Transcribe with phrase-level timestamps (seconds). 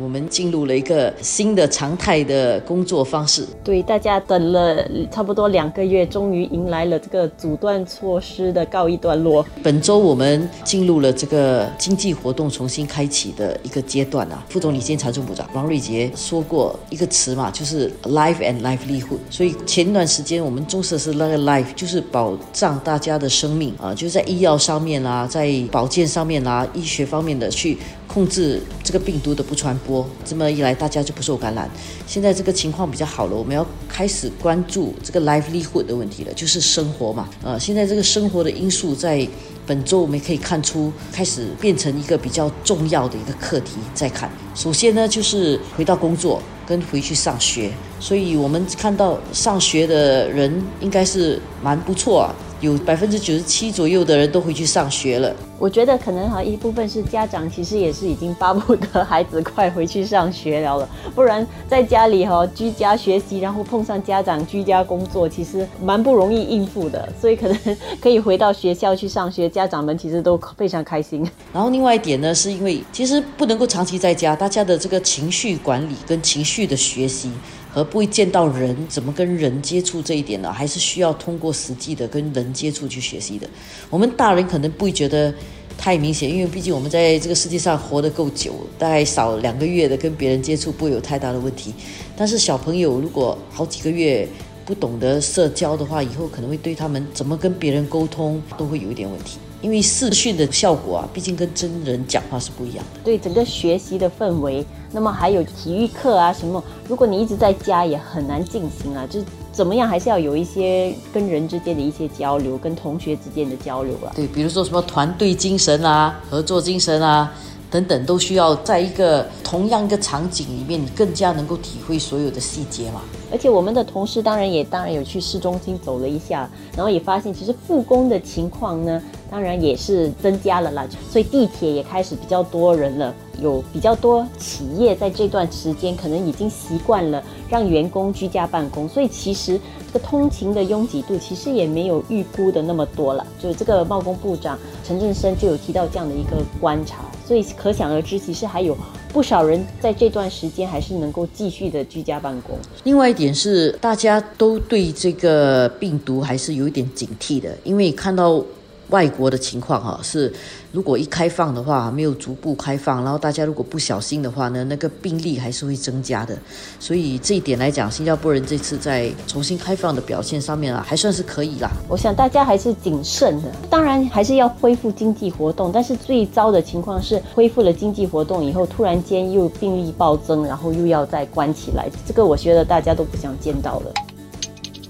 [0.00, 3.46] 我们进入了一个新的常态的工作方式。
[3.64, 4.76] 对，大家等了
[5.10, 9.44] 差不多两个月，终于迎来了这个阻断措施的告一段落。
[9.62, 14.44] 本周我们进入了这个经济活动重新开启的一个阶段啊。
[14.48, 19.18] 副总理兼财政部长王瑞杰说过一个词嘛，就是 life and livelihood。
[19.30, 27.78] 所以前段时间我们重视的是那个 life，就是保障大家的生命啊，就是在医药上面啊，在保健上面啊，医学方面的去。
[28.08, 31.70] 控制这个病毒的不传播，这么一来大家就不受感染。
[32.06, 37.28] 现在这个情况比较好了，我们要开始关注这个 livelihood 的问题了，就是生活嘛。
[37.44, 39.28] 呃，现在这个生活的因素在
[39.66, 43.72] 本周我们可以看出开始变成一个比较重要的一个课题。
[43.94, 52.34] 再看，首先呢就是回到工作跟回去上学，所以我们看到上学的人应该是蛮不错。
[52.60, 55.34] 有百分之九十七左右的人都回去上学了。
[55.58, 67.12] 我觉得可能哈一部分是家长其实也是已经巴不得孩子快回去上学了，不然在家里哈居家学习，然后碰上家长居家工作，其实蛮不容易应付的。
[67.20, 71.28] 所以可能可以回到学校去上学，家长们其实都非常开心。
[71.52, 77.30] 然后另外一点呢，是因为其实不能够长期在家，大家的这个情绪管理跟情绪的学习。
[77.70, 80.50] 和不会见到人，怎么跟人接触这一点呢？
[80.50, 83.48] 还是需要通过实际的跟人接触去学习的。
[83.90, 85.32] 我们大人可能不会觉得
[85.76, 91.72] 太明显，因为毕竟我们在这个世界上活得够久，大概少两个月的跟别人接触不会有太大的问题。
[92.16, 94.28] 但是小朋友如果好几个月
[94.64, 99.38] 不懂得社交的话，以后可能会对他们怎么跟别人沟通都会有一点问题。
[99.60, 103.00] 因为视讯的效果啊，毕竟跟真人讲话是不一样的。
[103.04, 109.06] 对整个学习的氛围，那么还有体育课啊什么，如果你一直在家也很难进行啊。
[109.10, 114.12] 就是怎么样，还是要有一些跟人之间的一些交流，跟同学之间的交流啊。
[114.14, 117.32] 对，比如说什么团队精神啊，合作精神啊。
[117.70, 123.02] 等等，都需要在一个同样一个场景里面，你更加能够体会所有的细节嘛。
[123.30, 130.88] 而且我们的同事当然也当然有去市中心走了一下，然后也发现其实复工的情况呢，当然也是增加了啦。
[131.10, 139.60] 所以地铁也开始比较多人了，有比较多企业在这段时间可能已经习惯了让员工居家办公，所以其实
[139.92, 143.26] 这个通勤的拥挤度其实也没有预估的那么多了。
[143.38, 147.04] 就这个贸工部长陈振声就有提到这样的一个观察。
[147.28, 148.74] 所以可想而知，其实还有
[149.12, 152.56] 不少人在这段时间还是能够继续的居家办公。
[152.84, 158.42] 另外一点是，大家都对这个病毒还是有一点警惕的，因为看到。
[158.90, 160.32] 外国的情况哈是，
[160.72, 166.36] 如果一开放的话，没有逐步开放，然后大家如果不小心的话呢，那个病例还是会增加的。
[166.80, 171.70] 所以这一点来讲，新加坡人这次在重新开放的表现上面啊，还算是可以啦。
[171.88, 175.70] 我想大家还是谨慎的，当然还是要恢复经济活动。
[175.70, 183.92] 但是最糟的情况是，恢复了经济活动以后，突然间又病例暴增，然后又要再关起来，这个我觉得大家都不想见到了。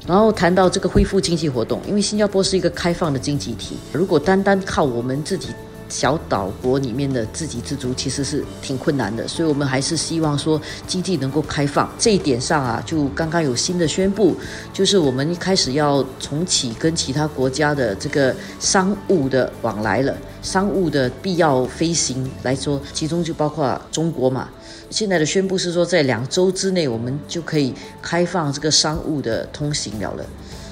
[0.09, 5.49] 然后谈到这个恢复经济活动，因为新加坡是一个开放的经济体，如果单单靠我们自己
[5.89, 9.27] 小岛国里面的自给自足，其实是挺困难的。
[9.27, 11.91] 所以我们还是希望说经济能够开放。
[11.99, 14.37] 这一点上啊，就刚刚有新的宣布，
[14.73, 20.17] 就是我们一开始要重启跟其他国家的这个商务的往来了。
[20.43, 24.49] 商务的必要飞行来说，其中就包括中国嘛。
[24.91, 30.25] 现在的宣布是说，在两周之内，我们就可以开放这个商务的通行了了。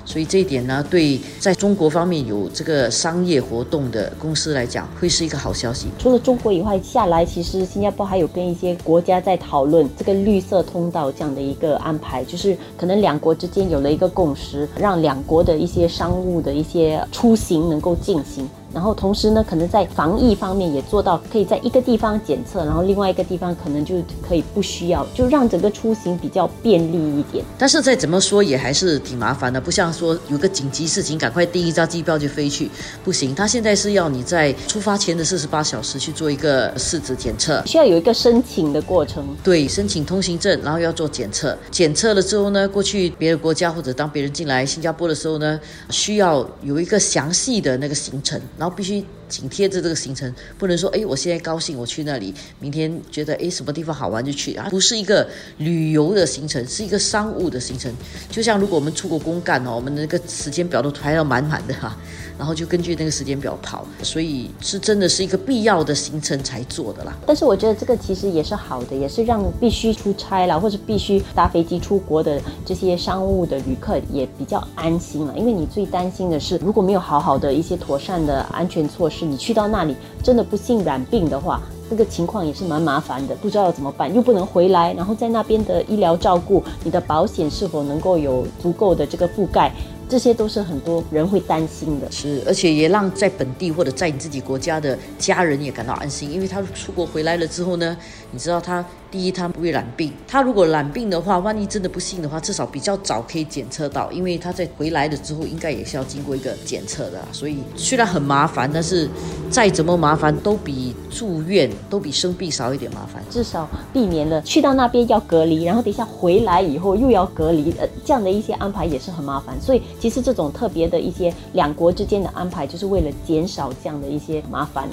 [0.06, 5.88] 所以这一点呢，对在中国方面有这个商业活动的公司来讲，会是一个好消息。
[5.98, 18.48] 除了中国以外，下来其实新加坡还有跟一些国家在讨论这个绿色通道这样的一个安排，就是可能两国之间有了一个共识，让两国的一些商务的一些出行能够进行。
[18.76, 27.42] 然后同时呢，可能在防疫方面也做到可以在一个地方检测，然后另外一个地方可能就可以不需要，就让整个出行比较便利一点。
[27.56, 32.70] 但是再怎么说也还是挺麻烦的，不像说有个紧急事情赶快订一张机票就飞去，
[33.02, 33.34] 不行。
[33.34, 39.24] 他现在是要你在出发前的四十八小时去做一个试纸检测，需要有一个申请的过程。
[39.42, 41.56] 对，申请通行证，然后要做检测。
[41.70, 45.58] 检测了之后呢，过去别的国家或者当别人进来新加坡的时候呢，
[45.88, 48.38] 需要有一个详细的那个行程。
[48.58, 55.28] 然后然后必须紧贴着这个行程，不能说哎，我现在高兴我去那里，明天觉得哎什么地方好玩就去啊，不是一个
[55.58, 57.92] 旅游的行程，是一个商务的行程。
[58.30, 61.96] 就像如果我们出国公干哦，我们的那个时间表都排到满满的哈。
[62.38, 67.16] 然后就根据那个时间表跑，所以是真的是一个必要的行程才做的啦。
[67.24, 75.32] 但是我觉得这个其实也是好的，也是让必须出差了或者必须搭飞机出国的这些商务的旅客也比较安心了。
[75.34, 89.72] 因为你最担心的是，如果没有好好的一些妥善的安全措施，是你去到那里真的不幸染病的话，那个情况也是蛮麻烦的，不知道要怎么办，又不能回来，然后在那边的医疗照顾，你的保险是否能够有足够的这个覆盖？
[90.08, 97.96] 这些都是很多人会担心的，是，而且也让在本地或者在你自己国家的家人也感到安心，因为他出国回来了之后呢，
[98.30, 98.84] 你知道他。
[99.16, 100.12] 第一，他不会染病。
[100.28, 107.26] 他如果染病的话，万一真的不幸的话，至少比较早可以检测到，因为他在回来的之后，应该也是要经过一个检测的。
[107.32, 109.08] 所以虽然很麻烦，但是
[109.50, 113.22] 再怎么麻烦，都比住院、都比生病少一点麻烦。
[113.30, 119.58] 至少避免了去到那边要隔离，然后等一下回来以后又要隔离，呃，这样的一些安排也是很麻烦。
[119.62, 124.86] 所以其实这种特别的一些两国之间的安排，就是为了减少这样的一些麻烦。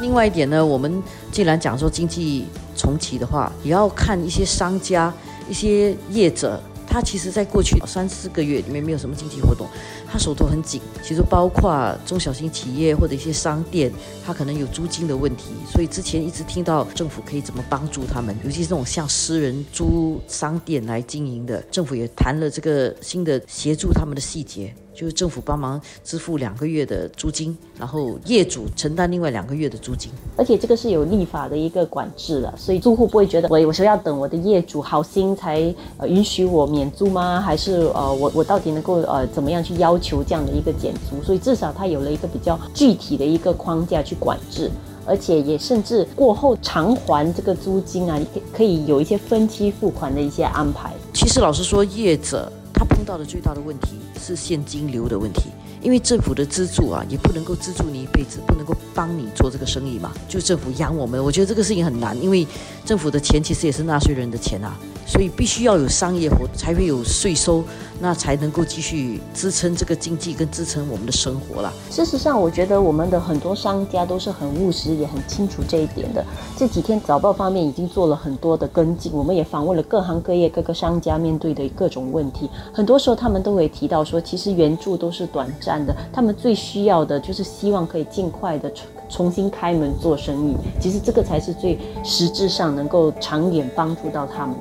[0.00, 2.46] 另外一点呢，我们既然讲说经济
[2.80, 5.12] 重启的话，也要看一些商家、
[5.50, 9.66] 一些业者，他其实在过去三四个月里面没有什么经济活动，
[10.10, 10.80] 他手头很紧。
[11.02, 13.92] 其实包括中小型企业或者一些商店，
[14.24, 24.74] 他可能有租金的问题，所以之前一直听到政府可以怎么帮助他们，尤其是那种像私人租商店来经营的，政府也谈了这个新的协助他们的细节。
[25.00, 37.40] 就是政府帮忙支付两个月的租金，然后业主承担另外两个月的租金，而且这个是有立法的一个管制的，所以租户不会觉得我我是要等我的业主好心才呃允许我免租吗？
[37.40, 41.22] 还是呃我我到底能够呃怎么样去要求这样的一个减租？
[41.24, 44.70] 所以至少它有了一个比较具体的一个框架去管制，
[45.06, 50.92] 而且也甚至过后偿还这个租金啊，可可以有一些分期付款的一些安排。
[51.14, 54.00] 其实老实说，业者他碰到的最大的问题。
[54.20, 55.50] 是现金流的问题，
[55.82, 60.12] 因为政府的资助啊，也不能够资助你一辈子，不能够帮你做这个生意嘛。
[60.28, 62.46] 就政府养我们，我觉得这个事情很难，因为
[62.84, 64.76] 政府的钱其实也是纳税人的钱啊。
[65.06, 67.64] 所以必须要有商业活，才会有税收，
[67.98, 71.72] 那才能够继续支撑这个经济跟支撑我们的生活啦。
[71.90, 76.24] 事实上，我觉得我们的很多商家都是很务实，也很清楚这一点的。
[76.56, 82.48] 这几天早报方面已经做了很多的跟进，我们也访问了各行各业各个商家面对的各种问题。
[82.72, 90.56] 很多时候他们都会提到说，其实援助都是短暂的，他们最需要的就是希望可以尽快的重重新开门做生意。
[90.80, 94.56] 其实这个才是最实质上能够长远帮助到他们。